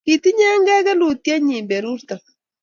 [0.05, 2.15] Kitinye ke ke kelutyet nyi berurto